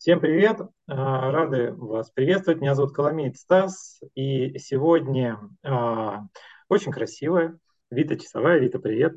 [0.00, 0.58] Всем привет!
[0.88, 2.62] А, рады вас приветствовать.
[2.62, 4.00] Меня зовут Коломеец Стас.
[4.14, 6.22] И сегодня а,
[6.70, 7.58] очень красивая
[7.90, 8.60] Вита Часовая.
[8.60, 9.12] Вита, привет!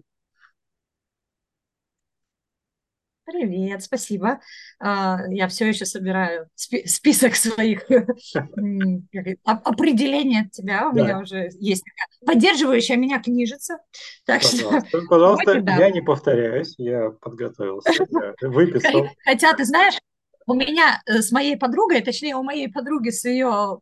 [3.23, 4.41] Привет, спасибо.
[4.77, 7.85] А, я все еще собираю список своих
[9.45, 10.89] определений от тебя.
[10.89, 11.85] У меня уже есть
[12.25, 13.77] поддерживающая меня книжица.
[14.25, 15.01] Так пожалуйста, что...
[15.07, 19.07] пожалуйста, я не повторяюсь, я подготовился, я выписал.
[19.23, 19.97] Хотя, ты знаешь,
[20.45, 23.79] у меня э, с моей подругой, точнее, у моей подруги с ее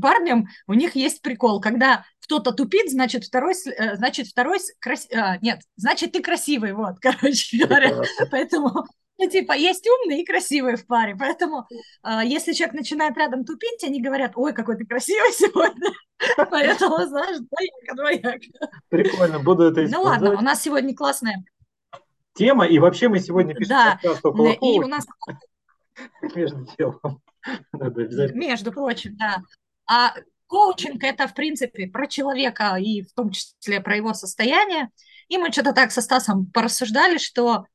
[0.00, 5.08] парнем, у них есть прикол, когда кто-то тупит, значит, второй, э, значит, второй, крас...
[5.12, 8.02] а, нет, значит, ты красивый, вот, короче говоря.
[8.30, 8.86] Поэтому,
[9.18, 11.66] ну, типа, есть умные и красивые в паре, поэтому,
[12.02, 15.90] а, если человек начинает рядом тупить, они говорят, ой, какой ты красивый сегодня.
[16.50, 18.70] Поэтому, знаешь, двояко, двояко.
[18.88, 21.44] Прикольно, буду это Ну ладно, у нас сегодня классная
[22.34, 25.06] тема, и вообще мы сегодня пишем да, и у нас
[26.34, 27.22] между делом.
[27.72, 28.38] Надо обязательно.
[28.38, 29.42] Между прочим, да.
[29.86, 30.14] А
[30.46, 34.90] коучинг– это, в принципе, про человека и в том числе про его состояние.
[35.28, 37.66] И мы что-то так со Стасом порассуждали, что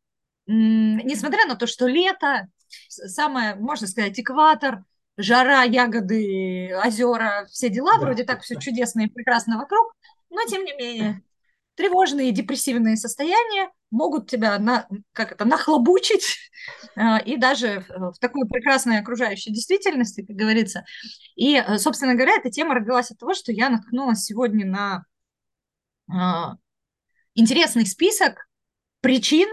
[0.46, 2.48] несмотря на то, что лето,
[2.88, 4.84] самое, можно сказать, экватор,
[5.18, 8.00] жара, ягоды, озера, все дела, да.
[8.00, 9.94] вроде так все чудесно и прекрасно вокруг,
[10.30, 11.22] но тем не менее
[11.76, 16.38] тревожные, депрессивные состояния могут тебя на, как это, нахлобучить
[16.96, 20.86] э, и даже в такой прекрасной окружающей действительности, как говорится.
[21.36, 25.06] И, э, собственно говоря, эта тема родилась от того, что я наткнулась сегодня на
[26.12, 26.56] э,
[27.36, 28.48] интересный список
[29.02, 29.48] причин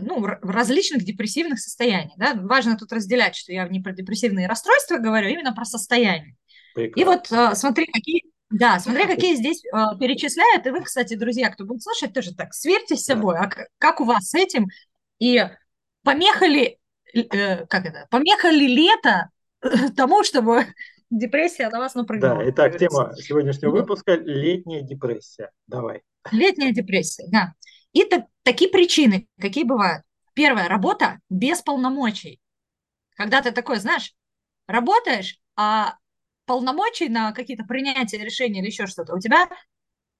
[0.00, 2.12] ну, различных депрессивных состояний.
[2.16, 2.34] Да?
[2.34, 6.36] Важно тут разделять, что я не про депрессивные расстройства говорю, а именно про состояние.
[6.74, 7.00] Прекрасно.
[7.00, 11.64] И вот смотри, какие, да, смотря какие здесь э, перечисляют, и вы, кстати, друзья, кто
[11.64, 14.68] будет слушать, тоже так, сверьтесь с собой, а как у вас с этим,
[15.18, 15.44] и
[16.02, 16.78] помехали,
[17.12, 19.30] э, как это, помехали лето
[19.96, 20.66] тому, чтобы
[21.10, 22.36] депрессия на вас напрыгнула.
[22.36, 25.50] Да, итак, тема сегодняшнего выпуска– летняя депрессия.
[25.66, 26.02] Давай.
[26.32, 27.54] Летняя депрессия, да.
[27.92, 30.04] И так, такие причины, какие бывают.
[30.34, 32.40] Первая– работа без полномочий.
[33.16, 34.14] Когда ты такой, знаешь,
[34.66, 35.96] работаешь, а
[36.48, 39.48] полномочий на какие-то принятия решений или еще что-то у тебя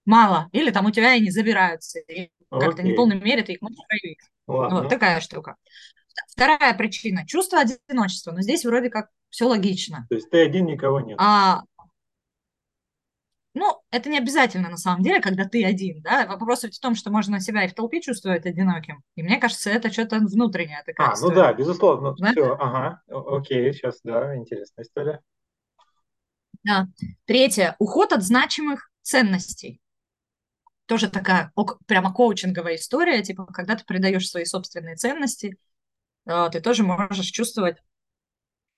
[0.04, 3.54] мало, или там у тебя и не забираются, и как-то не в полной мере ты
[3.54, 4.20] их можешь проявить.
[4.46, 5.56] Вот такая штука.
[6.28, 8.32] Вторая причина– чувство одиночества.
[8.32, 10.06] Но здесь вроде как все логично.
[10.08, 11.16] То есть ты один, никого нет.
[11.20, 11.62] А,
[13.54, 16.26] ну, это не обязательно на самом деле, когда ты один, да.
[16.26, 19.02] Вопрос ведь в том, что можно себя и в толпе чувствовать одиноким.
[19.16, 21.34] И мне кажется, это что-то внутреннее такая А, история.
[21.34, 22.14] ну да, безусловно.
[22.18, 22.32] Да?
[22.32, 25.20] Все, ага, окей, сейчас, да, интересная история.
[26.64, 26.88] Да.
[27.24, 27.76] Третье.
[27.78, 29.80] Уход от значимых ценностей.
[30.86, 31.52] Тоже такая
[31.86, 35.58] прямо коучинговая история, типа, когда ты придаешь свои собственные ценности,
[36.26, 37.76] а, ты тоже можешь чувствовать,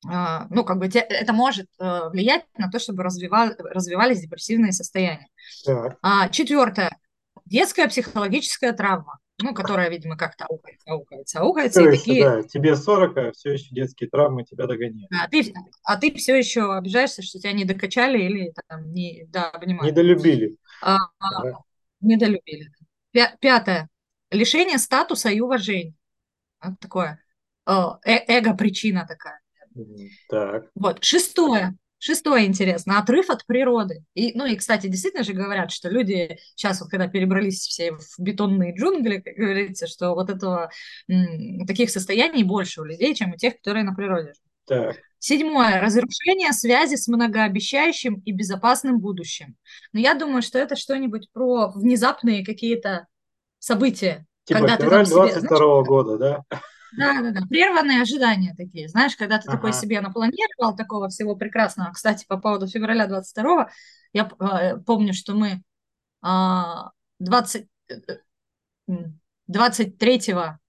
[0.09, 5.29] а, ну, как бы это может э, влиять на то, чтобы развивали, развивались депрессивные состояния.
[5.65, 6.31] Так.
[6.33, 6.91] Четвертое.
[7.45, 11.83] Детская психологическая травма ну, которая, видимо, как-то аукается, аукается, аукается.
[11.83, 12.25] То есть, такие...
[12.25, 15.11] да, тебе 40, а все еще детские травмы тебя догоняют.
[15.13, 15.53] А ты,
[15.85, 19.91] а ты все еще обижаешься, что тебя не докачали или там не, да, понимаю.
[19.91, 20.57] Недолюбили.
[20.83, 21.59] А, ага.
[22.01, 22.71] Недолюбили.
[23.13, 23.89] Пятое.
[24.31, 25.95] Лишение статуса и уважения.
[26.63, 27.23] Вот такое.
[27.67, 29.41] Э эго-причина такая.
[30.29, 30.71] Так.
[30.75, 31.03] Вот.
[31.05, 31.77] Шестое.
[32.03, 34.03] Шестое интересно, отрыв от природы.
[34.15, 38.19] И, ну и, кстати, действительно же говорят, что люди сейчас, вот когда перебрались все в
[38.19, 40.71] бетонные джунгли, как говорится, что вот этого,
[41.67, 44.33] таких состояний больше у людей, чем у тех, которые на природе.
[44.67, 44.97] Так.
[45.19, 45.79] Седьмое.
[45.79, 49.57] Разрушение связи с многообещающим и безопасным будущим.
[49.93, 53.09] Но я думаю, что это что-нибудь про внезапные какие-то
[53.59, 54.27] события.
[54.45, 56.61] Типа когда февраль ты 22 -го года, да?
[56.97, 57.47] Да, да, да.
[57.47, 58.89] Прерванные ожидания такие.
[58.89, 59.57] Знаешь, когда ты ага.
[59.57, 61.93] такой себе напланировал такого всего прекрасного.
[61.93, 63.69] Кстати, по поводу февраля 22-го,
[64.13, 65.63] я э, помню, что мы
[66.25, 66.29] э,
[67.21, 68.95] 20, э,
[69.47, 70.21] 23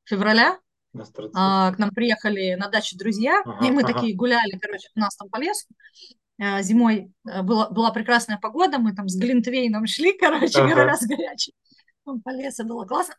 [0.04, 0.60] февраля
[0.94, 3.94] э, к нам приехали на дачу друзья, ага, и мы ага.
[3.94, 5.68] такие гуляли, короче, у нас там по лесу.
[6.38, 10.74] Э, зимой э, была, была прекрасная погода, мы там с Глинтвейном шли, короче ага.
[10.74, 11.54] говоря, с горячим.
[12.04, 13.16] По лесу было классно.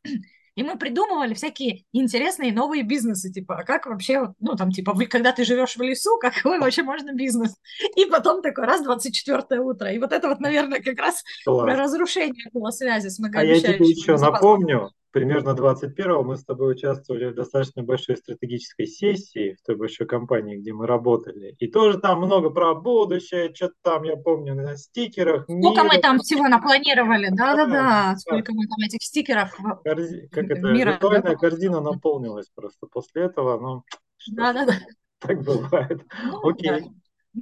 [0.54, 5.06] И мы придумывали всякие интересные новые бизнесы, типа, а как вообще, ну, там, типа, вы,
[5.06, 7.56] когда ты живешь в лесу, какой вообще можно бизнес?
[7.96, 9.90] И потом такой раз, 24 утро.
[9.90, 11.76] И вот это вот, наверное, как раз Класс.
[11.76, 13.68] разрушение было связи с многообещающим.
[13.68, 18.86] А я тебе еще напомню, примерно 21-го мы с тобой участвовали в достаточно большой стратегической
[18.86, 21.54] сессии в той большой компании, где мы работали.
[21.58, 25.44] И тоже там много про будущее, что-то там, я помню, на стикерах.
[25.44, 25.84] Сколько мира.
[25.84, 29.54] мы там всего напланировали, да-да-да, сколько мы там этих стикеров
[29.84, 30.28] Корзи...
[30.32, 31.36] Как это, мира, виртуальная да?
[31.36, 33.84] корзина наполнилась просто после этого, но...
[34.32, 34.74] Да-да-да.
[35.18, 36.02] Так бывает.
[36.24, 36.70] Ну, Окей.
[36.70, 36.78] да.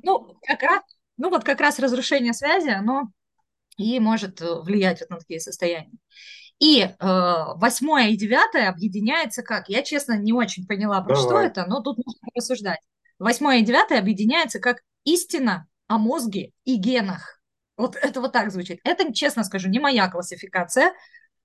[0.03, 0.83] ну, как раз,
[1.17, 3.11] ну, вот как раз разрушение связи, оно
[3.77, 5.97] и может э, влиять вот на такие состояния.
[6.61, 9.69] И э, восьмое и девятое объединяется как?
[9.69, 11.23] Я, честно, не очень поняла, про Давай.
[11.23, 12.79] что это, но тут нужно рассуждать.
[13.19, 17.41] Восьмое и девятое объединяется как истина о мозге и генах.
[17.77, 18.79] Вот это вот так звучит.
[18.85, 20.93] Это, честно скажу, не моя классификация.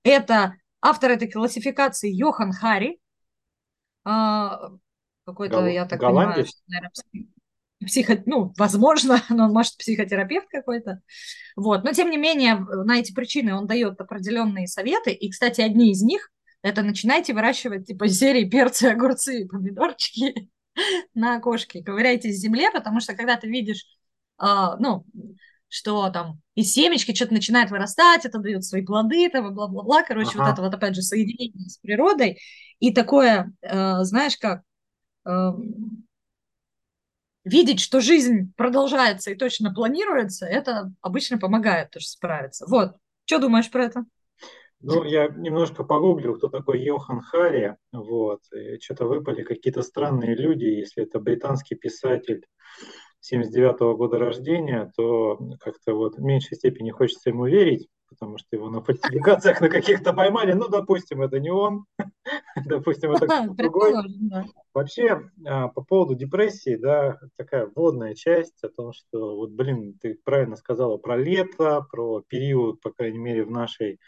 [0.02, 2.98] Это автор этой классификации Йохан Хари.
[4.04, 4.70] А,
[5.24, 6.62] какой-то, Гол- я так голландец?
[6.68, 6.90] понимаю,
[7.86, 8.22] психо...
[8.26, 11.00] ну, возможно, но может психотерапевт какой-то.
[11.56, 11.84] Вот.
[11.84, 15.12] Но, тем не менее, на эти причины он дает определенные советы.
[15.12, 16.30] И, кстати, одни из них–
[16.62, 20.50] это начинайте выращивать типа серии перцы, огурцы, помидорчики
[21.14, 21.82] на окошке.
[21.82, 23.86] Ковыряйте в земле, потому что когда ты видишь,
[24.38, 25.06] а, ну,
[25.68, 30.02] что там из семечки что-то начинает вырастать, это дает свои плоды, там, и бла-бла-бла.
[30.02, 30.44] Короче, Ага.
[30.44, 32.38] вот это вот, опять же, соединение с природой.
[32.78, 34.62] И такое, э, знаешь, как
[35.26, 36.05] эм,
[37.46, 42.66] видеть, что жизнь продолжается и точно планируется, это обычно помогает тоже справиться.
[42.68, 42.96] Вот.
[43.24, 44.04] Что думаешь про это?
[44.80, 48.40] Ну, я немножко погуглил, кто такой Йохан Хари, вот,
[48.80, 52.44] что-то выпали какие-то странные люди, если это британский писатель
[53.20, 58.68] 79 года рождения, то как-то вот в меньшей степени хочется ему верить, потому что его
[58.68, 61.86] на фальсификациях на каких-то поймали, ну, допустим, это не он,
[62.64, 63.94] допустим, это другой.
[64.74, 70.18] Вообще, а, по поводу депрессии, да, такая вводная часть о том, что, вот, блин, ты
[70.24, 73.98] правильно сказала про лето, про период, по крайней мере, в нашей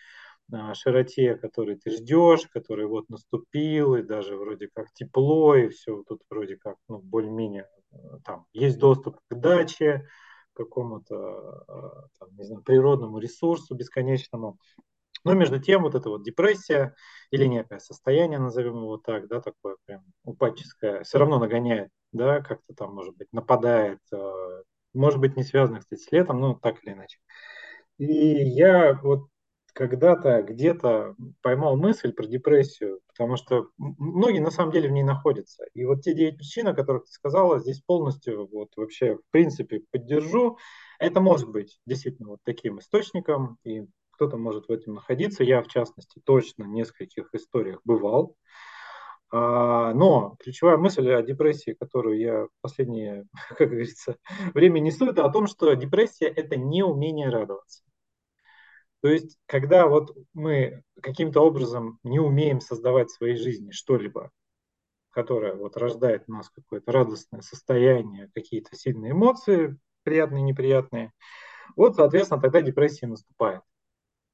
[0.52, 6.02] а, широте, который ты ждешь, который вот наступил, и даже вроде как тепло, и все
[6.06, 10.06] тут вроде как, ну, более-менее э, там есть доступ к даче,
[10.54, 14.58] к какому-то, э, там, не знаю, природному ресурсу бесконечному.
[15.24, 16.94] Но между тем вот эта вот депрессия
[17.30, 22.74] или некое состояние, назовем его так, да, такое прям упадческое, все равно нагоняет, да, как-то
[22.74, 24.62] там, может быть, нападает, э,
[24.94, 27.18] может быть, не связано, кстати, с летом, но так или иначе.
[27.98, 29.28] И я вот
[29.78, 35.64] когда-то где-то поймал мысль про депрессию, потому что многие на самом деле в ней находятся.
[35.74, 39.82] И вот те девять причин, о которых ты сказала, здесь полностью вот вообще в принципе
[39.92, 40.58] поддержу.
[40.98, 43.86] Это может быть действительно вот таким источником, и
[44.18, 45.44] кто-то может в этом находиться.
[45.44, 48.34] Я, в частности, точно в нескольких историях бывал.
[49.30, 53.26] А, Но ключевая мысль о депрессии, которую я последнее,
[53.56, 54.16] как говорится,
[54.54, 57.84] время несу, это о том, что депрессия– это не умение радоваться.
[59.02, 64.32] То есть, когда вот мы каким-то образом не умеем создавать в своей жизни что-либо,
[65.10, 71.12] которое вот рождает у нас какое-то радостное состояние, какие-то сильные эмоции, приятные, неприятные,
[71.76, 73.62] вот, соответственно, тогда депрессия наступает.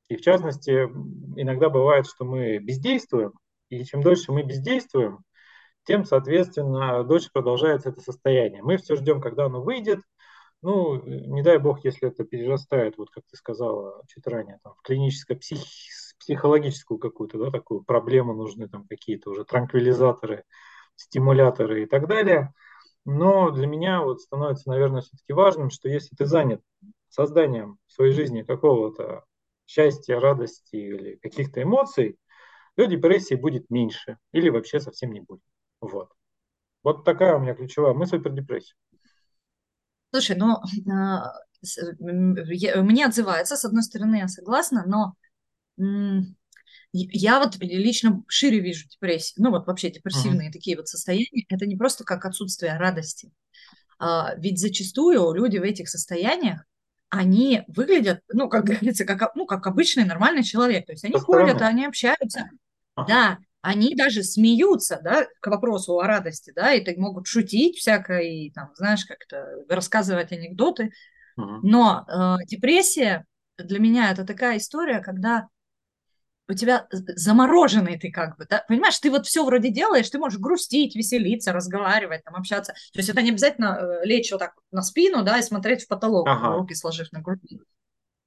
[0.09, 0.71] И в частности,
[1.37, 3.33] иногда бывает, что мы бездействуем,
[3.69, 5.21] и чем дольше мы бездействуем,
[5.85, 8.63] тем, соответственно, дольше продолжается это состояние.
[8.63, 10.01] Мы все ждем, когда оно выйдет.
[10.63, 14.83] Ну, не дай бог, если это перерастает, вот как ты сказала чуть ранее, там, в
[14.83, 20.45] клиническое псих- психологическую какую-то, да, такую проблему, нужны там какие-то уже транквилизаторы,
[20.97, 22.55] стимуляторы и так далее.
[23.05, 26.63] Но для меня вот становится, наверное, все-таки важным, что если ты занят
[27.11, 29.25] созданием в своей жизни какого-то
[29.67, 32.19] счастья, радости или каких-то эмоций,
[32.77, 35.43] то депрессии будет меньше или вообще совсем не будет.
[35.81, 36.11] Вот.
[36.83, 38.77] Вот такая у меня ключевая мысль про депрессию.
[40.11, 40.59] Слушай, ну,
[40.93, 41.33] а,
[42.83, 45.15] мне отзывается, с одной стороны, я согласна, но
[46.93, 49.43] я вот лично шире вижу депрессию.
[49.43, 53.33] Ну, вот вообще депрессивные такие вот состояния, это не просто как отсутствие радости.
[53.99, 56.65] А, ведь зачастую люди в этих состояниях,
[57.11, 60.87] они выглядят, ну, как говорится, как, ну, как обычный нормальный человек.
[60.87, 62.51] То есть они ходят, они общаются,
[62.95, 63.09] Ага.
[63.09, 68.21] да, они даже смеются, да, к вопросу о радости, да, и так могут шутить всякое,
[68.23, 70.91] и там, знаешь, как-то рассказывать анекдоты.
[71.37, 73.25] Но э, депрессия
[73.57, 75.49] для меня это такая история, когда
[76.49, 80.39] у тебя замороженный ты как бы, да, понимаешь, ты вот все вроде делаешь, ты можешь
[80.39, 82.73] грустить, веселиться, разговаривать, там, общаться.
[82.93, 85.89] То есть это не обязательно э, лечь вот так на спину, да, и смотреть в
[85.89, 86.57] потолок, Ага.
[86.57, 87.61] руки сложив на груди.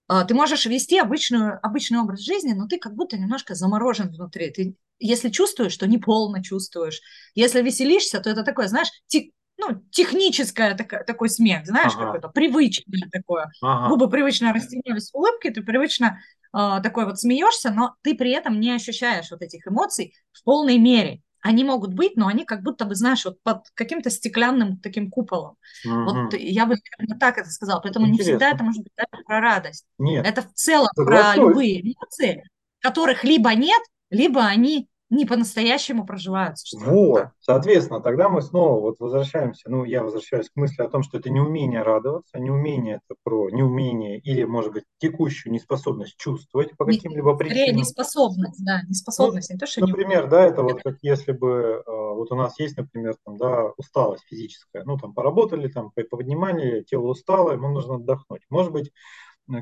[0.08, 4.50] А, Ты можешь вести обычную, обычный образ жизни, но ты как будто немножко заморожен внутри.
[4.52, 7.02] Ты, если чувствуешь, то не полно чувствуешь.
[7.36, 12.06] Если веселишься, то это такое, знаешь, те- ну, техническое такое, такой смех, знаешь, Ага.
[12.06, 13.52] какое-то привычное такое.
[13.62, 13.90] Ага.
[13.90, 16.20] Губы привычно растянулись в улыбке, ты привычно
[16.54, 20.78] а, такой вот смеешься, но ты при этом не ощущаешь вот этих эмоций в полной
[20.78, 21.22] мере.
[21.42, 25.56] Они могут быть, но они как будто бы, знаешь, вот под каким-то стеклянным таким куполом.
[25.86, 26.30] Вот Мгм.
[26.34, 27.80] я бы наверное, так это сказала.
[27.80, 28.56] Поэтому не всегда Интересно.
[28.56, 29.86] это может быть даже про радость.
[29.98, 31.38] Нет, Это в целом про соглашусь.
[31.38, 32.44] любые эмоции,
[32.80, 36.78] которых либо нет, либо они не по-настоящему проживаются.
[36.80, 41.18] Вот, соответственно, тогда мы снова вот возвращаемся, ну, я возвращаюсь к мысли о том, что
[41.18, 47.36] это неумение радоваться, неумение это про неумение или, может быть, текущую неспособность чувствовать по каким-либо
[47.36, 47.58] причинам.
[47.58, 50.30] Скорее неспособность, да, неспособность, ну, не то, что Например, не...
[50.30, 54.26] да, это вот как если бы, э, вот у нас есть, например, там, да, усталость
[54.28, 58.42] физическая, ну, там, поработали, там, повнимали, тело устало, ему нужно отдохнуть.
[58.50, 58.92] Может быть,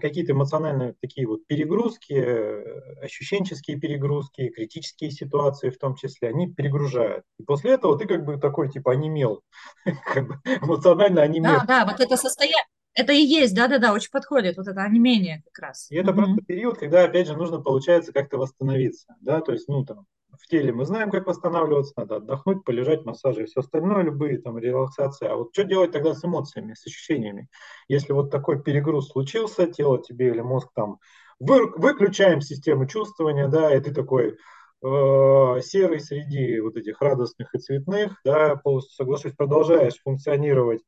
[0.01, 7.23] какие-то эмоциональные такие вот перегрузки, э, ощущенческие перегрузки, критические ситуации в том числе, они перегружают.
[7.39, 9.41] И после этого ты как бы такой типа онемел,
[10.13, 11.59] как бы эмоционально онемел.
[11.59, 12.65] Да, да, вот это состояние,
[12.95, 15.91] это и есть, да-да-да, очень подходит, вот это онемение как раз.
[15.91, 16.21] И это угу.
[16.21, 20.05] просто период, когда, опять же, нужно, получается, как-то восстановиться, да, то есть, ну, там,
[20.39, 24.57] в теле мы знаем, как восстанавливаться, надо отдохнуть, полежать, массажи и все остальное, любые там
[24.57, 25.27] релаксации.
[25.27, 27.47] А вот что делать тогда с эмоциями, с ощущениями?
[27.87, 30.99] Если вот такой перегруз случился, тело тебе или мозг там,
[31.39, 37.59] вы, выключаем систему чувствования, да, и ты такой э, серый среди вот этих радостных и
[37.59, 40.81] цветных, да, полностью соглашусь, продолжаешь функционировать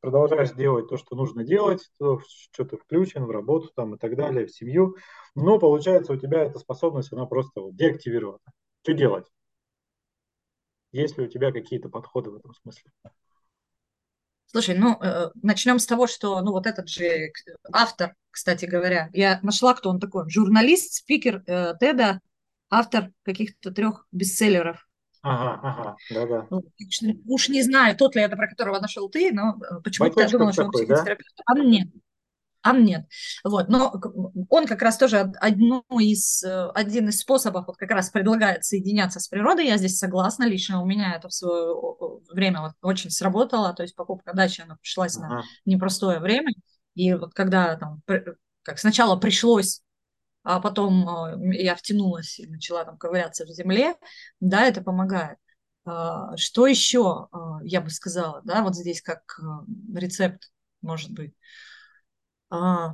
[0.00, 4.16] продолжаешь делать то, что нужно делать, то, что ты включен в работу там и так
[4.16, 4.96] далее, в семью,
[5.34, 8.40] но получается у тебя эта способность, она просто вот деактивирована.
[8.82, 9.26] Что делать?
[10.92, 12.90] Есть ли у тебя какие-то подходы в этом смысле?
[14.46, 17.32] Слушай, ну, э, начнем с того, что, ну, вот этот же
[17.72, 22.18] автор, кстати говоря, я нашла, кто он такой, журналист, спикер э, TED,
[22.68, 24.88] автор каких-то трех бестселлеров.
[25.22, 26.46] Ага, ага, да-да.
[26.50, 26.64] Ну,
[27.26, 30.52] уж не знаю, тот ли это, про которого нашел ты, но э, почему-то я думала,
[30.52, 31.36] что он психотерапевт.
[31.36, 31.44] Да?
[31.46, 31.88] А нет
[32.62, 33.06] а нет.
[33.42, 33.68] Вот.
[33.68, 33.94] Но
[34.48, 39.18] он как раз тоже одну из, э, один из способов вот как раз предлагает соединяться
[39.18, 39.66] с природой.
[39.66, 40.44] Я здесь согласна.
[40.44, 41.74] Лично у меня это в свое
[42.30, 43.72] время вот очень сработало.
[43.74, 45.28] То есть покупка дачи, она пришлась uh-huh.
[45.28, 46.52] на непростое время.
[46.94, 48.02] И вот когда там,
[48.62, 49.82] как сначала пришлось
[50.42, 53.94] а потом э, я втянулась и начала там ковыряться в земле,
[54.40, 55.38] да, это помогает.
[55.84, 59.38] А, что еще, э, я бы сказала, да, вот здесь как
[59.94, 60.50] рецепт,
[60.80, 61.34] может быть.
[62.50, 62.92] А,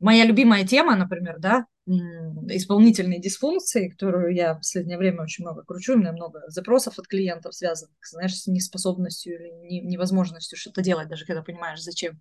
[0.00, 5.94] моя любимая тема, например, да, исполнительной дисфункции, которую я в последнее время очень много кручу,
[5.94, 11.24] у меня много запросов от клиентов, связанных, знаешь, с неспособностью или невозможностью что-то делать, даже
[11.24, 12.20] когда понимаешь, зачем.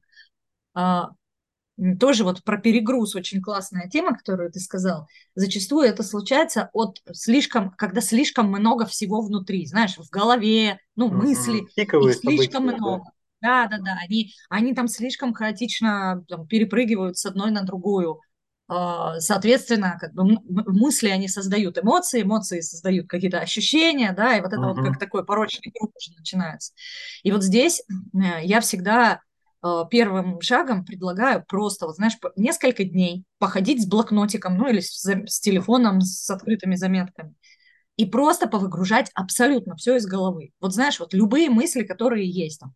[0.73, 1.09] А,
[1.99, 5.07] тоже вот про перегруз очень классная тема, которую ты сказал.
[5.35, 11.67] Зачастую это случается от слишком, когда слишком много всего внутри, знаешь, в голове, ну, мысли,
[11.99, 13.03] их слишком события, много.
[13.03, 13.11] Да.
[13.41, 18.19] Да, да, да, они, они там слишком хаотично там, перепрыгивают с одной на другую.
[18.69, 24.51] А, соответственно, как бы мысли они создают эмоции, эмоции создают какие-то ощущения, да, и вот
[24.51, 24.73] это uh-huh.
[24.73, 26.73] вот как такой порочный круг уже начинается.
[27.23, 29.21] И вот здесь э, я всегда
[29.63, 35.01] э, первым шагом предлагаю просто, вот знаешь, несколько дней походить с блокнотиком, ну или с,
[35.05, 37.35] с телефоном с открытыми заметками
[37.97, 40.51] и просто повыгружать абсолютно все из головы.
[40.61, 42.73] Вот знаешь, вот любые мысли, которые есть там,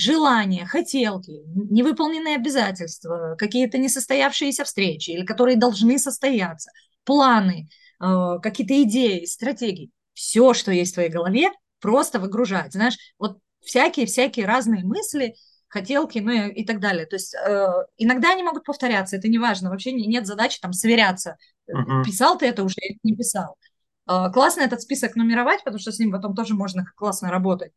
[0.00, 6.70] желания, хотелки, невыполненные обязательства, какие-то несостоявшиеся встречи или которые должны состояться,
[7.04, 7.68] планы,
[8.02, 9.90] э, какие-то идеи, стратегии.
[10.14, 12.72] Все, что есть в твоей голове, просто выгружать.
[12.72, 15.34] Знаешь, вот всякие-всякие разные мысли,
[15.68, 17.06] хотелки, ну и, и так далее.
[17.06, 17.66] То есть э,
[17.96, 19.70] иногда они могут повторяться, это не важно.
[19.70, 21.36] Вообще нет задачи там сверяться.
[21.70, 22.04] Uh-huh.
[22.04, 23.56] Писал ты это уже или не писал.
[24.08, 27.72] Э, классно этот список нумеровать, потому что с ним потом тоже можно классно работать.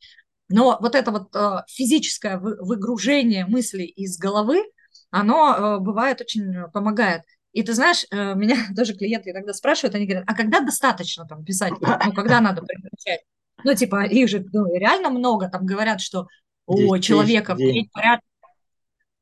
[0.50, 4.64] Но вот это вот э, физическое выгружение мыслей из головы,
[5.10, 7.24] оно э, бывает очень помогает.
[7.54, 11.44] И ты знаешь, э, меня даже клиенты иногда спрашивают, они говорят, а когда достаточно там
[11.44, 11.74] писать?
[11.80, 13.22] Ну, когда надо прекращать?
[13.64, 16.28] Ну, типа, их же ну, реально много, там говорят, что
[16.66, 18.26] у человека в треть порядка,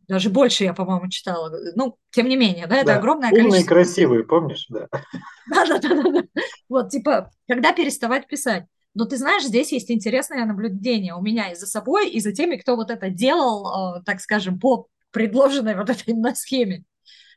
[0.07, 1.53] даже больше я, по-моему, читала.
[1.75, 2.97] Ну, тем не менее, да, это да.
[2.97, 3.73] огромное Умные количество.
[3.73, 4.87] Умные красивые, помнишь, да?
[5.49, 6.23] Да-да-да.
[6.67, 8.65] Вот, типа, когда переставать писать?
[8.93, 12.57] Но ты знаешь, здесь есть интересное наблюдение у меня и за собой, и за теми,
[12.57, 16.83] кто вот это делал, э, так скажем, по предложенной вот этой именно схеме.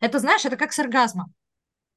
[0.01, 1.33] Это, знаешь, это как с оргазмом.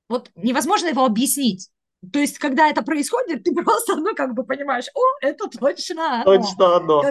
[0.09, 1.69] Вот невозможно его объяснить.
[2.13, 6.23] То есть, когда это происходит, ты просто, ну, как бы понимаешь, о, это точно оно.
[6.23, 7.03] Точно оно.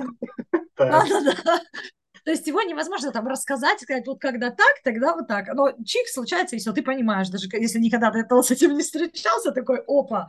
[0.76, 1.60] Да-да-да.
[2.24, 5.46] То есть его невозможно там рассказать, сказать, вот когда так, тогда вот так.
[5.54, 8.82] Но чик случается, и все, ты понимаешь, даже если никогда до этого с этим не
[8.82, 10.26] встречался, такой, опа,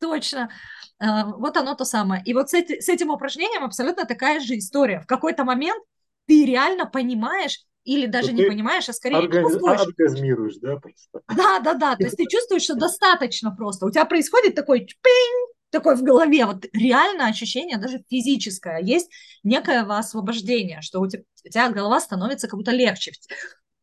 [0.00, 0.50] точно.
[0.98, 2.22] А, вот оно то самое.
[2.24, 5.00] И вот с, эти, с этим упражнением абсолютно такая же история.
[5.00, 5.82] В какой-то момент
[6.26, 9.52] ты реально понимаешь, или даже не понимаешь, а скорее оргаз...
[9.52, 9.80] чувствуешь.
[9.80, 11.20] Оргазмируешь, да, просто?
[11.28, 11.96] Да, да, да.
[11.96, 13.86] То есть ты чувствуешь, что достаточно просто.
[13.86, 19.10] У тебя происходит такой чпинь, такой в голове, вот реально ощущение, даже физическое, есть
[19.42, 23.12] некое освобождение, что у тебя, у тебя голова становится как будто легче.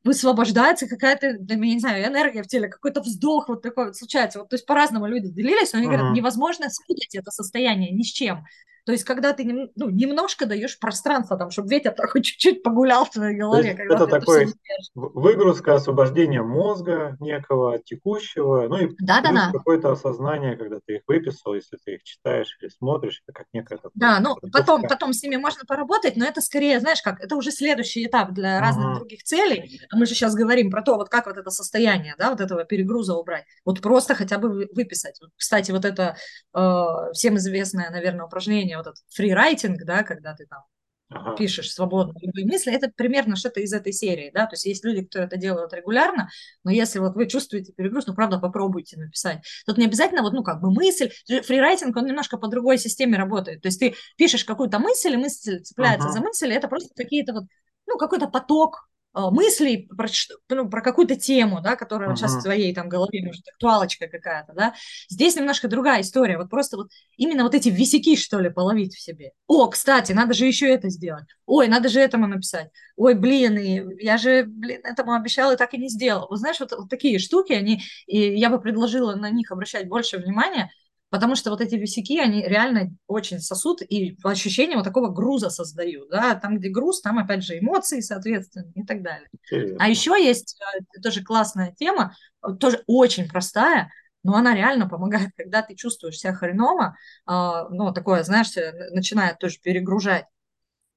[0.07, 4.39] Высвобождается какая-то, я не знаю, энергия в теле, какой-то вздох вот такой вот случается.
[4.39, 5.91] Вот, то есть по-разному люди делились, но они uh-huh.
[5.91, 8.45] говорят, невозможно спутать это состояние ни с чем.
[8.87, 9.43] То есть, когда ты
[9.75, 13.71] ну, немножко даешь пространство, там, чтобы ветер такой чуть-чуть погулял в твоей голове.
[13.71, 14.47] Это, это такой
[14.95, 19.51] выгрузка, освобождение мозга некого, текущего, ну и да, да, да.
[19.51, 23.77] какое-то осознание, когда ты их выписал, если ты их читаешь или смотришь, это как некая...
[23.93, 27.51] Да, ну потом, потом с ними можно поработать, но это скорее, знаешь как, это уже
[27.51, 28.99] следующий этап для разных uh-huh.
[28.99, 29.81] других целей.
[29.91, 32.63] А мы же сейчас говорим про то, вот как вот это состояние, да, вот этого
[32.63, 33.43] перегруза убрать.
[33.65, 35.19] Вот просто хотя бы выписать.
[35.35, 36.15] Кстати, вот это
[36.53, 40.63] э, всем известное, наверное, упражнение вот этот фрирайтинг, да, когда ты там
[41.09, 41.35] ага.
[41.35, 45.03] пишешь свободно любые мысли, это примерно что-то из этой серии, да, то есть есть люди,
[45.03, 46.29] которые это делают регулярно,
[46.63, 49.43] но если вот вы чувствуете перегруз, ну, правда, попробуйте написать.
[49.65, 53.61] Тут не обязательно вот, ну, как бы мысль, фрирайтинг, он немножко по другой системе работает,
[53.61, 56.17] то есть ты пишешь какую-то мысль, и мысль цепляется ага.
[56.17, 57.43] за мысль, и это просто какие-то вот,
[57.87, 58.87] ну, какой-то поток
[59.31, 60.07] мыслей про,
[60.49, 62.15] ну, про какую-то тему, да, которая uh-huh.
[62.15, 64.73] сейчас в твоей там голове, может, актуалочка какая-то, да.
[65.09, 66.37] Здесь немножко другая история.
[66.37, 69.31] Вот просто вот именно вот эти висяки, что ли, половить в себе.
[69.47, 71.25] О, кстати, надо же еще это сделать.
[71.45, 72.69] Ой, надо же этому написать.
[72.95, 76.27] Ой, блин, и я же, блин, этому обещала и так и не сделала.
[76.29, 80.17] Вот знаешь, вот, вот такие штуки, они, и я бы предложила на них обращать больше
[80.17, 80.71] внимания,
[81.09, 86.09] Потому что вот эти висяки, они реально очень сосут и ощущение вот такого груза создают.
[86.09, 86.35] Да?
[86.35, 89.29] Там, где груз, там, опять же, эмоции, соответственно, и так далее.
[89.31, 89.77] Интересно.
[89.79, 92.13] А еще есть э, тоже классная тема,
[92.59, 93.89] тоже очень простая,
[94.23, 98.51] но она реально помогает, когда ты чувствуешь себя хреново, а, ну, такое, знаешь,
[98.91, 100.25] начинает тоже перегружать.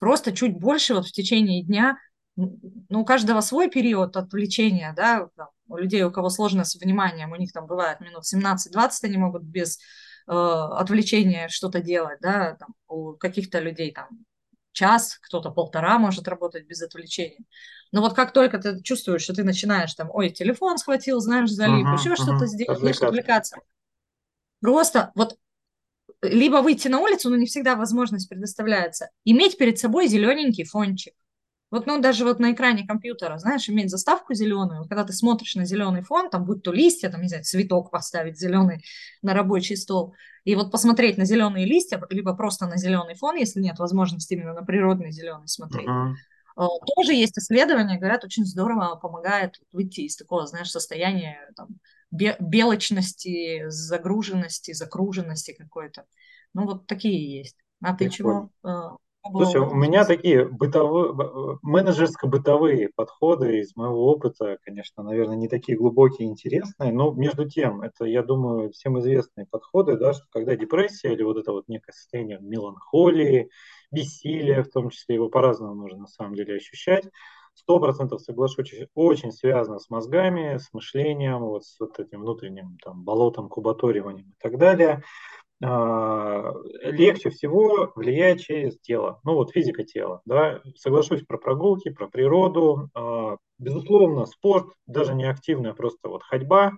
[0.00, 1.96] Просто чуть больше вот в течение дня,
[2.34, 5.28] ну, у каждого свой период отвлечения, да,
[5.70, 9.42] у людей, у кого сложно с вниманием, у них там бывает минут 17-20, они могут
[9.42, 9.78] без
[10.26, 14.08] э, отвлечения что-то делать, да, там, у каких-то людей там
[14.72, 17.44] час, кто-то полтора может работать без отвлечения.
[17.92, 21.86] Но вот как только ты чувствуешь, что ты начинаешь там, ой, телефон схватил, знаешь, залип,
[21.86, 22.22] uh-huh, еще uh-huh.
[22.22, 23.58] что-то сделать, начнешь отвлекаться.
[24.60, 25.36] Просто вот
[26.22, 31.14] либо выйти на улицу, но не всегда возможность предоставляется, иметь перед собой зелененький фончик.
[31.70, 35.64] Вот, ну, даже вот на экране компьютера, знаешь, иметь заставку зеленую, когда ты смотришь на
[35.64, 38.84] зеленый фон, там, будь то листья, там, не знаю, цветок поставить зеленый
[39.22, 43.60] на рабочий стол, и вот посмотреть на зеленые листья, либо просто на зеленый фон, если
[43.60, 45.86] нет возможности именно на природный зеленый смотреть.
[45.86, 46.14] Uh-huh.
[46.96, 51.68] Тоже есть исследования, говорят, очень здорово помогает выйти из такого, знаешь, состояния там,
[52.10, 56.04] белочности, загруженности, закруженности какой-то.
[56.52, 57.56] Ну, вот такие есть.
[57.80, 58.50] А ты чего?
[59.24, 61.12] Слушай, у меня такие бытовые,
[61.62, 67.82] менеджерско-бытовые подходы из моего опыта, конечно, наверное, не такие глубокие и интересные, но между тем,
[67.82, 71.92] это, я думаю, всем известные подходы, да, что когда депрессия или вот это вот некое
[71.92, 73.50] состояние меланхолии,
[73.92, 77.04] бессилия, в том числе его по-разному нужно на самом деле ощущать,
[77.54, 83.04] сто процентов соглашусь, очень связано с мозгами, с мышлением, вот с вот этим внутренним там
[83.04, 85.02] болотом, кубаториванием и так далее.
[85.62, 92.08] А, легче всего влияет через тело, ну вот физика тела, да, соглашусь про прогулки, про
[92.08, 96.72] природу, а, безусловно, спорт, даже не активная, просто вот ходьба,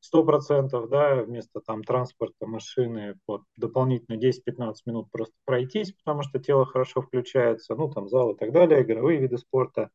[0.00, 6.38] сто процентов, да, вместо там транспорта, машины, вот дополнительно 10-15 минут просто пройтись, потому что
[6.38, 9.90] тело хорошо включается, ну там зал и так далее, игровые виды спорта,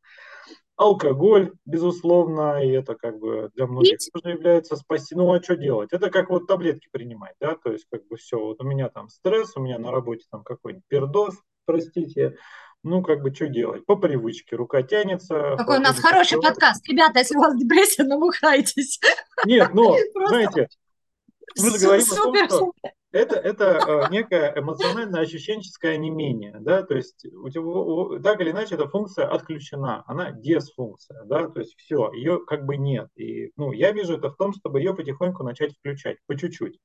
[0.79, 4.09] алкоголь, безусловно, и это как бы для многих Пить?
[4.13, 5.27] тоже является спасением.
[5.27, 5.89] Ну а что делать?
[5.91, 9.09] Это как вот таблетки принимать, да, то есть как бы все, вот у меня там
[9.09, 12.37] стресс, у меня на работе там какой-нибудь пердоз, простите,
[12.81, 13.85] ну, как бы, что делать?
[13.85, 14.55] По привычке.
[14.55, 15.55] Рука тянется.
[15.57, 16.47] Какой у нас хороший делать.
[16.47, 16.87] подкаст.
[16.87, 19.01] Ребята, если у вас депрессия, набухайтесь.
[19.45, 19.97] Нет, но,
[20.29, 20.69] знаете,
[21.57, 22.71] мы же говорим о том, что
[23.11, 28.87] это, это э, некое эмоционально-ощущенческое онемение, да, то есть у тебя, так или иначе эта
[28.87, 33.09] функция отключена, она дисфункция, да, то есть все, ее как бы нет.
[33.15, 36.79] И, ну, я вижу это в том, чтобы ее потихоньку начать включать, по чуть-чуть.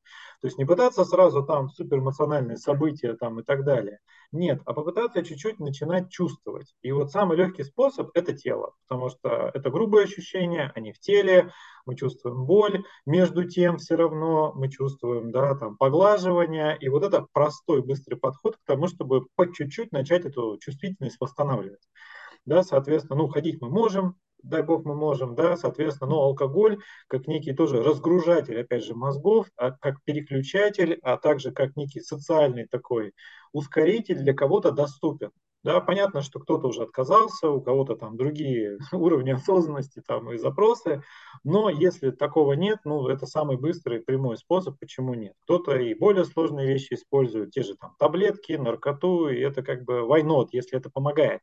[0.45, 4.01] То есть не пытаться сразу там суперэмоциональные события там и так далее.
[4.31, 6.75] Нет, а попытаться чуть-чуть начинать чувствовать.
[6.83, 11.51] И вот самый легкий способ– это тело, потому что это грубые ощущения, они в теле,
[11.87, 17.27] мы чувствуем боль, между тем все равно мы чувствуем, да, там, поглаживание, и вот это
[17.33, 21.89] простой, быстрый подход к тому, чтобы по чуть-чуть начать эту чувствительность восстанавливать.
[22.45, 26.79] Да, соответственно, ну, ходить мы можем, дай бог мы можем, да, соответственно, но алкоголь
[27.09, 32.67] как некий тоже разгружатель, опять же, мозгов, а как переключатель, а также как некий социальный
[32.67, 33.13] такой
[33.53, 35.31] ускоритель для кого-то доступен.
[35.65, 41.03] Да, понятно, что кто-то уже отказался, у кого-то там другие уровни осознанности там и запросы,
[41.43, 45.33] но если такого нет, ну, это самый быстрый прямой способ, почему нет.
[45.45, 50.01] Кто-то и более сложные вещи использует, те же там таблетки, наркоту, и это как бы
[50.01, 51.41] why если это помогает.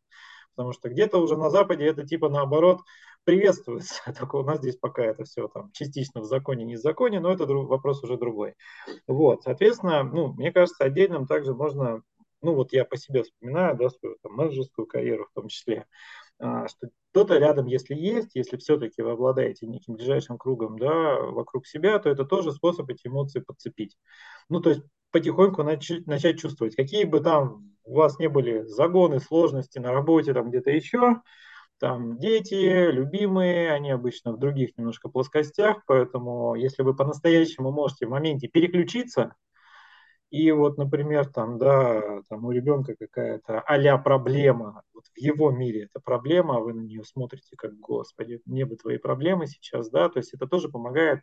[0.56, 2.82] Потому что где-то уже на Западе это типа наоборот
[3.24, 4.02] приветствуется.
[4.20, 7.32] Только у нас здесь пока это все там частично в законе, не в законе, но
[7.32, 8.56] это вопрос уже другой.
[9.08, 12.02] Вот, соответственно, ну, мне кажется, отдельным также можно,
[12.42, 15.86] ну вот я по себе вспоминаю, да, свою там, менеджерскую карьеру в том числе,
[16.68, 22.00] что кто-то рядом, если есть, если все-таки вы обладаете неким ближайшим кругом да, вокруг себя,
[22.00, 23.98] то это тоже способ эти эмоции подцепить.
[24.50, 29.20] Ну, то есть потихоньку начать, начать чувствовать, какие бы там у вас не были загоны,
[29.20, 31.22] сложности на работе, там где-то еще,
[31.80, 38.10] там дети, любимые, они обычно в других немножко плоскостях, поэтому если вы по-настоящему можете в
[38.10, 39.36] моменте переключиться,
[40.32, 45.84] и вот, например, там, да, там у ребенка какая-то а проблема, вот в его мире
[45.84, 50.08] это проблема, а вы на нее смотрите как, господи, мне бы твои проблемы сейчас, да,
[50.08, 51.20] то есть это тоже помогает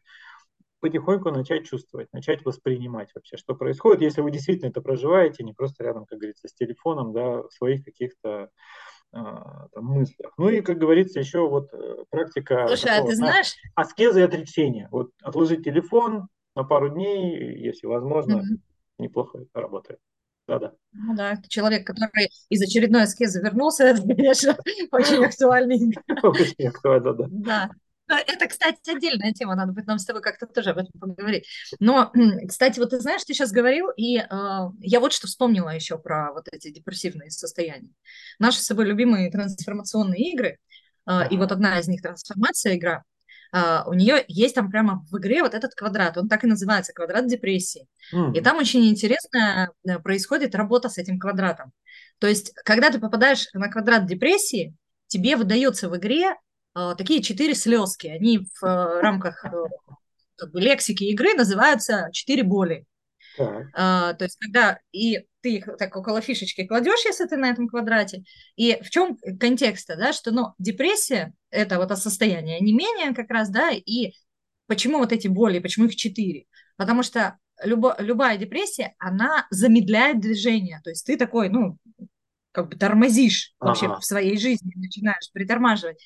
[0.81, 5.85] потихоньку начать чувствовать, начать воспринимать вообще, что происходит, если вы действительно это проживаете, не просто
[5.85, 8.51] рядом, как говорится, с телефоном, да, в своих каких-то
[9.11, 10.35] а, там, мыслях.
[10.37, 13.55] Ну и, как говорится, еще вот э, практика Слушай, такого, а ты знаешь...
[13.75, 14.89] аскезы и отречения.
[14.91, 18.68] Вот отложить телефон на пару дней, если возможно, mm-hmm
[18.99, 20.01] неплохо работает.
[20.49, 20.73] Да-да.
[20.93, 24.57] Ну да, человек, который из очередной аскезы вернулся, это, конечно,
[24.91, 25.95] очень актуальный.
[26.23, 27.27] Очень актуально, да.
[27.29, 27.71] Да.
[28.09, 31.47] Это, кстати, отдельная тема, надо будет нам с тобой как-то тоже об этом поговорить.
[31.79, 32.11] Но,
[32.49, 34.25] кстати, вот ты знаешь, ты сейчас говорил, и э,
[34.81, 37.93] я вот что вспомнила еще про вот эти депрессивные состояния.
[38.39, 40.59] Наши с собой любимые трансформационные игры,
[41.07, 43.05] э, и вот одна из них трансформация игра,
[43.53, 47.27] у нее есть там прямо в игре вот этот квадрат, он так и называется, квадрат
[47.27, 47.87] депрессии.
[48.15, 48.35] Mm-hmm.
[48.35, 51.73] И там очень интересно э, происходит работа с этим квадратом.
[52.19, 54.75] То есть, когда ты попадаешь на квадрат депрессии,
[55.07, 56.35] тебе выдается в игре
[56.77, 58.09] uh, такие четыре слезки.
[58.09, 59.45] Они в uh, рамках
[60.37, 62.85] как бы, лексики игры называются четыре боли.
[63.75, 67.69] А, то есть, когда и ты их так около фишечки кладешь, если ты на этом
[67.69, 68.25] квадрате,
[68.57, 73.51] и в чем контекст, да, что, ну, депрессия– это вот состояние не менее как раз,
[73.51, 74.13] да, и
[74.67, 76.47] почему вот эти боли, почему их четыре?
[76.77, 81.79] Потому что любо, любая депрессия, она замедляет движение, то есть ты такой, ну,
[82.53, 83.69] как бы тормозишь ага.
[83.69, 85.99] вообще в своей жизни, начинаешь притормаживать.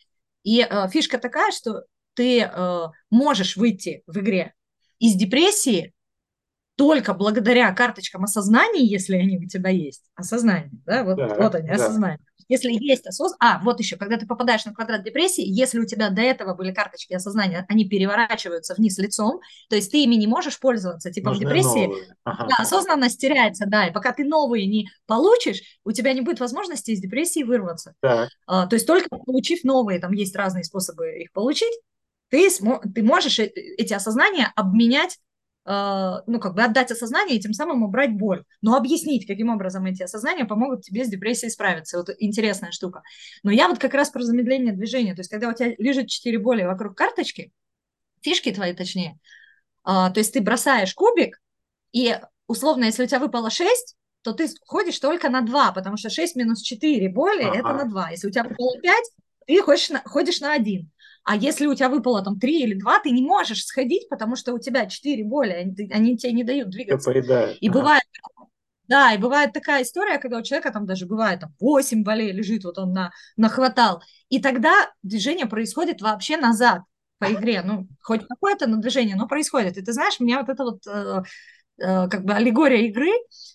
[0.42, 4.55] И э, фишка такая, что ты э, можешь выйти в игре
[4.99, 5.92] из депрессии
[6.83, 11.68] только благодаря карточкам осознания, если они у тебя есть, осознание, да, вот, да, вот они,
[11.68, 11.75] да.
[11.75, 12.18] осознание.
[12.49, 16.11] Если есть осознание, а, вот еще, когда ты попадаешь на квадрат депрессии, если у тебя
[16.11, 20.59] до этого были карточки осознания, они переворачиваются вниз лицом, то есть ты ими не можешь
[20.59, 21.88] пользоваться, типа Нужны в депрессии,
[22.25, 22.49] ага.
[22.49, 26.90] да, осознанность теряется, да, и пока ты новые не получишь, у тебя не будет возможности
[26.90, 27.95] из депрессии вырваться.
[28.01, 28.29] Так.
[28.49, 31.79] А, то есть только получив новые, там есть разные способы их получить,
[32.29, 32.49] ты,
[32.92, 35.21] ты можешь э, эти осознания обменять
[35.64, 38.44] ну, как бы отдать осознание и тем самым убрать боль.
[38.62, 41.98] Но объяснить, каким образом эти осознания помогут тебе с депрессией справиться.
[41.98, 43.03] Вот интересная штука.
[43.44, 45.14] Но я вот как раз про замедление движения.
[45.14, 47.53] То есть, когда у тебя лежит четыре боли вокруг карточки,
[48.22, 49.18] фишки твои точнее,
[49.85, 51.40] а, то есть ты бросаешь кубик,
[51.92, 56.11] и условно, если у тебя выпало 6, то ты ходишь только на 2, потому что
[56.11, 57.59] 6 минус 4 боли ага.
[57.59, 58.11] это на 2.
[58.11, 59.05] Если у тебя выпало 5,
[59.46, 60.90] ты ходишь на, ходишь на 1.
[61.25, 64.53] А если у тебя выпало там три или два, ты не можешь сходить, потому что
[64.53, 67.11] у тебя четыре боли, они, они тебе не дают двигаться.
[67.61, 67.79] И ага.
[67.79, 68.03] бывает,
[68.89, 72.65] да, и бывает такая история, когда у человека там даже бывает там 8 болей лежит,
[72.65, 74.03] вот он на, нахватал.
[74.29, 76.83] И тогда движение происходит вообще назад
[77.19, 77.63] по игре.
[77.63, 79.77] Ну, хоть какое-то движение, но происходит.
[79.77, 81.23] И ты знаешь, меня вот это вот э,
[81.79, 83.13] э, как бы аллегория игры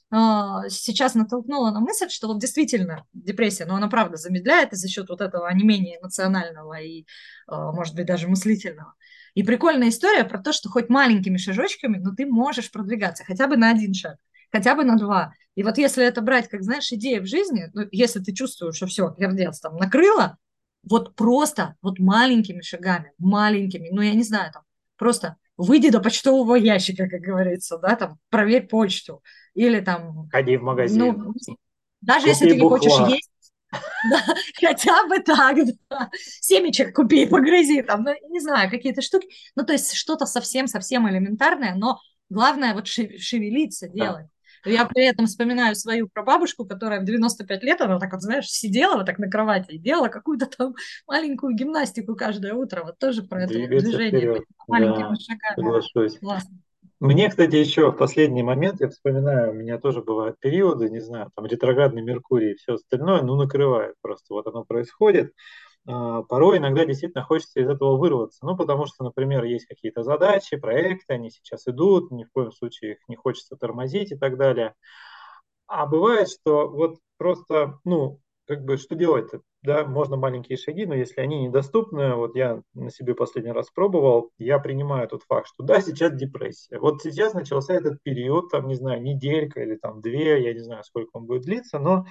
[0.09, 5.09] сейчас натолкнула на мысль, что вот действительно депрессия, но она правда замедляет и за счет
[5.09, 7.05] вот этого онемения эмоционального и
[7.47, 8.93] а, может быть, даже мыслительного.
[9.33, 13.57] И прикольная история про то, что хоть маленькими шажочками, но ты можешь продвигаться хотя бы
[13.57, 14.17] на один шаг,
[14.51, 15.33] хотя бы на два.
[15.55, 18.87] И вот если это брать, как, знаешь, идея в жизни, ну, если ты чувствуешь, что
[18.87, 20.37] все, пердец там накрыло,
[20.83, 24.63] вот просто, вот маленькими шагами, маленькими, ну, я не знаю, там,
[24.95, 29.21] просто выйди до почтового ящика, как говорится, да, там, проверь почту,
[29.57, 30.29] или там...
[30.31, 30.99] Ходи в магазин.
[30.99, 31.33] Ну,
[32.01, 32.77] даже Купи если ты не бухла.
[32.77, 33.31] хочешь есть,
[34.11, 34.21] да,
[34.61, 35.57] хотя бы так,
[35.89, 36.09] да.
[36.13, 39.27] Семечек купи, погрызи, там, ну, не знаю, какие-то штуки.
[39.55, 44.27] Ну, то есть что-то совсем-совсем элементарное, но главное вот шевелиться, делать.
[44.63, 44.71] Да.
[44.71, 48.95] Я при этом вспоминаю свою прабабушку, которая в 95 лет, она так вот, знаешь, сидела
[48.95, 50.75] вот так на кровати и делала какую-то там
[51.07, 52.83] маленькую гимнастику каждое утро.
[52.83, 54.19] Вот тоже про это движение.
[54.19, 54.43] Вперед.
[54.67, 56.19] Маленькими да, шагами.
[56.19, 56.57] Классно.
[56.99, 61.29] Мне, кстати, еще в последний момент, я вспоминаю, у меня тоже бывают периоды, не знаю,
[61.35, 65.31] там ретроградный Меркурий и все остальное, ну, накрывает просто, вот оно происходит.
[65.87, 70.57] А, порой иногда действительно хочется из этого вырваться, ну, потому что, например, есть какие-то задачи,
[70.57, 74.75] проекты, они сейчас идут, ни в коем случае их не хочется тормозить и так далее.
[75.67, 79.29] А бывает, что вот просто, ну, как бы что делать?
[79.61, 84.31] Да, можно маленькие шаги, но если они недоступны, вот я на себе последний раз пробовал,
[84.37, 86.79] я принимаю тот факт, что да, сейчас депрессия.
[86.79, 90.83] Вот сейчас начался этот период, там, не знаю, неделька или там две, я не знаю,
[90.83, 92.05] сколько он будет длиться, но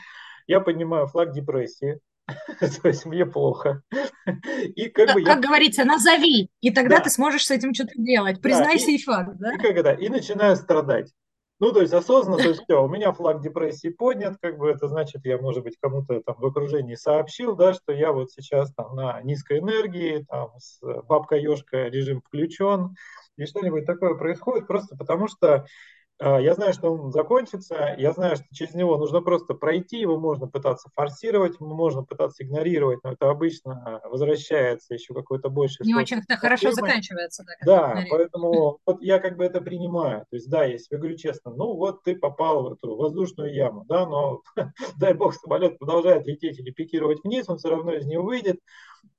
[0.46, 2.00] я поднимаю флаг депрессии,
[2.60, 3.82] то есть мне плохо.
[4.74, 5.36] И как, как бы я...
[5.36, 7.04] говорится, назови, и тогда да.
[7.04, 8.42] ты сможешь с этим что-то делать.
[8.42, 9.54] Признайся да, и, и факт, да?
[9.54, 11.12] И, как это, и начинаю страдать.
[11.58, 14.88] Ну, то есть осознанно, то есть все, у меня флаг депрессии поднят, как бы это
[14.88, 18.94] значит, я, может быть, кому-то там в окружении сообщил, да, что я вот сейчас там
[18.94, 22.94] на низкой энергии, там с бабка-ешка режим включен,
[23.36, 25.64] и что-нибудь такое происходит просто потому, что
[26.20, 30.46] я знаю, что он закончится, я знаю, что через него нужно просто пройти, его можно
[30.46, 35.84] пытаться форсировать, можно пытаться игнорировать, но это обычно возвращается еще какой-то больше.
[35.84, 37.44] Не очень-то хорошо заканчивается.
[37.64, 40.26] Да, да поэтому вот я как бы это принимаю.
[40.30, 43.84] То есть да, я себе говорю честно, ну вот ты попал в эту воздушную яму,
[43.86, 44.40] да, но
[44.98, 48.58] дай бог самолет продолжает лететь или пикировать вниз, он все равно из нее выйдет,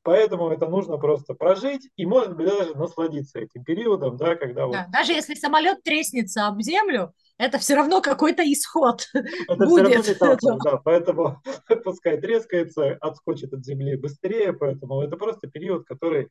[0.07, 4.67] Поэтому это нужно просто прожить и, может быть, даже насладиться этим периодом, да, когда да,
[4.67, 4.77] вот...
[4.89, 10.05] Даже если самолет треснется об землю, это все равно какой-то исход это будет.
[10.05, 11.41] Все равно метафора, да, поэтому
[11.83, 16.29] пускай трескается, отскочит от земли быстрее, поэтому это просто период, который,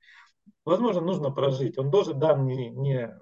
[0.64, 1.76] возможно, нужно прожить.
[1.76, 3.14] Он должен, да, не, не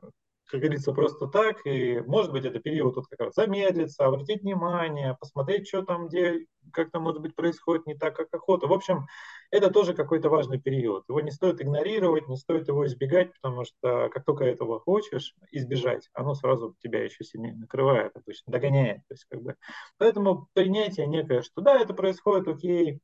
[0.47, 1.67] как говорится, просто так.
[1.67, 6.47] И, может быть, это период вот как раз замедлиться, обратить внимание, посмотреть, что там, где,
[6.73, 8.69] как там, может быть, происходит не так, как охота.
[8.69, 9.07] В общем,
[9.55, 11.05] это тоже какой-то важный период.
[11.09, 16.09] Его не стоит игнорировать, не стоит его избегать, потому что как только этого хочешь избежать,
[16.13, 18.99] оно сразу тебя еще сильнее накрывает, обычно догоняет.
[19.07, 19.55] То есть, как бы,
[19.97, 22.99] поэтому принятие некое, что да, это происходит, окей,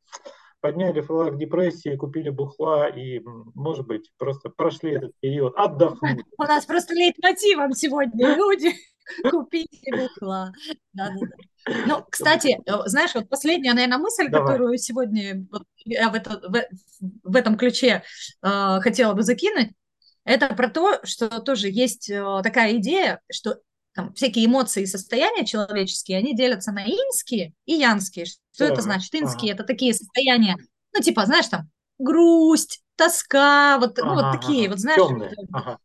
[0.60, 3.20] подняли флаг депрессии, купили бухла и,
[3.54, 6.24] может быть, просто прошли этот период, отдохнули.
[6.36, 8.72] У нас просто лейтмотивом сегодня люди
[9.30, 10.52] купите бухла.
[10.92, 11.74] Да, да, да.
[11.86, 14.52] Ну, кстати, э, знаешь, вот последняя, наверное, мысль, Давай.
[14.52, 16.62] которую сегодня вот, я в, это, в,
[17.22, 18.02] в этом ключе
[18.42, 19.70] э, хотела бы закинуть,
[20.24, 23.58] это про то, что тоже есть э, такая идея, что
[23.94, 28.26] там, всякие эмоции и состояния человеческие, они делятся на инские и янские.
[28.26, 28.72] Что да.
[28.72, 29.14] это значит?
[29.14, 30.56] Инские ага.– это такие состояния,
[30.92, 34.70] ну, типа, знаешь, там, грусть, тоска, вот, ага, ну, вот такие, ага.
[34.70, 35.34] вот, знаешь, Темные.
[35.52, 35.78] Ага.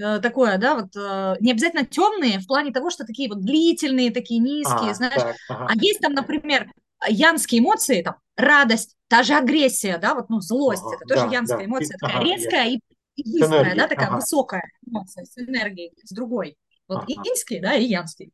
[0.00, 4.10] Э, такое, да, вот э, не обязательно темные в плане того, что такие вот длительные,
[4.10, 5.20] такие низкие, а, знаешь.
[5.20, 5.66] Так, ага.
[5.68, 6.72] А есть там, например,
[7.08, 11.32] янские эмоции, там, радость, та же агрессия, да, вот, ну, злость, ага, это тоже да,
[11.32, 11.64] янская да.
[11.64, 12.80] эмоция, такая ага, резкая и
[13.16, 13.78] и быстрая, энергией.
[13.78, 14.16] да, такая ага.
[14.16, 16.56] высокая эмоция с энергией, с другой.
[16.88, 17.12] Вот ага.
[17.12, 18.32] инский, да, и янский.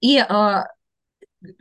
[0.00, 0.62] И э,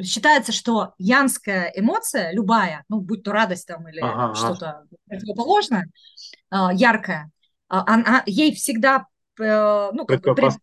[0.02, 5.88] считается, что янская эмоция, любая, ну, будь то радость там или ага, что-то противоположное,
[6.52, 7.32] э, яркое,
[7.70, 9.06] э, она, ей всегда
[9.39, 10.56] э, ну, пред, пред,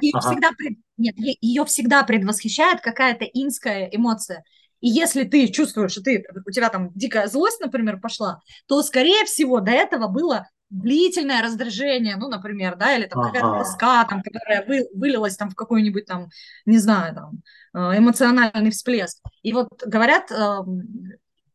[0.00, 0.30] ее, ага.
[0.30, 0.50] всегда
[0.96, 4.44] нет, ее всегда предвосхищает какая-то инская эмоция.
[4.80, 9.24] И если ты чувствуешь, что ты, у тебя там дикая злость, например, пошла, то, скорее
[9.24, 13.32] всего, до этого было длительное раздражение, ну, например, да, или там ага.
[13.32, 16.28] какая-то тоска, там, которая вы, вылилась там в какой-нибудь там,
[16.66, 17.32] не знаю, там,
[17.74, 19.18] э, эмоциональный всплеск.
[19.42, 20.82] И вот говорят, эм,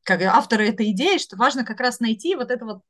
[0.03, 2.81] как авторы этой идеи, что важно как раз найти вот это вот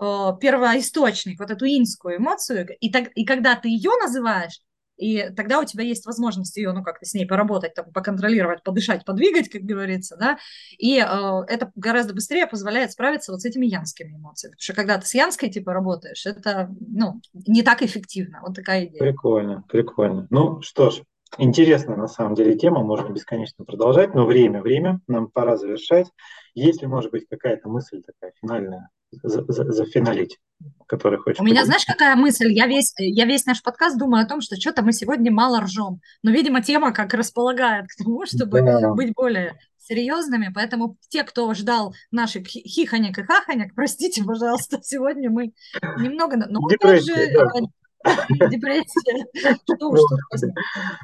[0.00, 4.60] э, первоисточник, вот эту инскую эмоцию, и, так, и когда ты ее называешь,
[4.98, 9.04] и тогда у тебя есть возможность ее, ну, как-то с ней поработать, там, поконтролировать, подышать,
[9.04, 10.38] подвигать, как говорится, да,
[10.76, 14.98] и э, это гораздо быстрее позволяет справиться вот с этими янскими эмоциями, потому что когда
[14.98, 18.98] ты с янской, типа, работаешь, это, ну, не так эффективно, вот такая идея.
[18.98, 20.26] Прикольно, прикольно.
[20.30, 21.02] Ну, что ж,
[21.38, 26.10] интересная на самом деле тема, можно бесконечно продолжать, но время, время, нам пора завершать.
[26.54, 30.38] Есть ли, может быть, какая-то мысль такая финальная зафиналить,
[30.88, 31.38] который хочешь.
[31.40, 32.50] У меня, знаешь, какая мысль?
[32.50, 36.00] Я весь, я весь наш подкаст думаю о том, что что-то мы сегодня мало ржем.
[36.22, 38.92] Но, видимо, тема как располагает к тому, чтобы да.
[38.94, 45.52] быть более серьезными, поэтому те, кто ждал наших хихонек и хахонек, простите, пожалуйста, сегодня мы
[45.98, 46.36] немного...
[46.48, 47.68] Ну, Депрессия, да.
[48.50, 49.26] Депрессия.
[49.34, 50.46] Что, что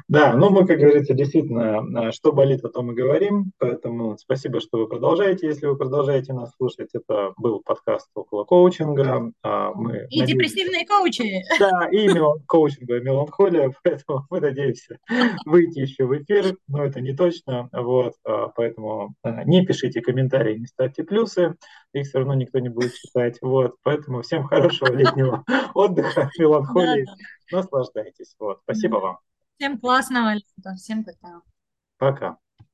[0.07, 3.51] да, ну мы, как говорится, действительно, что болит, о том и говорим.
[3.57, 5.47] Поэтому спасибо, что вы продолжаете.
[5.47, 9.31] Если вы продолжаете нас слушать, это был подкаст около коучинга.
[9.43, 10.25] А мы и надеемся...
[10.25, 11.41] депрессивные коучи.
[11.59, 12.09] Да, и
[12.47, 13.71] коучинга, меланхолия.
[13.83, 14.97] Поэтому мы надеемся
[15.45, 17.69] выйти еще в эфир, но это не точно.
[17.71, 21.55] Вот, а, поэтому а, не пишите комментарии, не ставьте плюсы
[21.99, 23.37] их все равно никто не будет читать.
[23.41, 27.05] Вот, поэтому всем хорошего летнего отдыха, меланхолии.
[27.51, 28.35] Наслаждайтесь.
[28.39, 29.19] Вот, спасибо вам.
[29.57, 30.75] Всем классного лета.
[30.75, 31.41] Всем пока.
[31.97, 32.37] Пока.